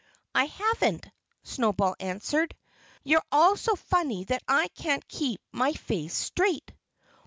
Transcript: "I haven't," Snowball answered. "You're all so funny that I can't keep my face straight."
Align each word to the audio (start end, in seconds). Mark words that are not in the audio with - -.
"I 0.33 0.45
haven't," 0.45 1.05
Snowball 1.43 1.95
answered. 1.99 2.57
"You're 3.03 3.21
all 3.31 3.55
so 3.55 3.75
funny 3.75 4.23
that 4.23 4.41
I 4.47 4.69
can't 4.69 5.07
keep 5.07 5.39
my 5.51 5.73
face 5.73 6.15
straight." 6.17 6.73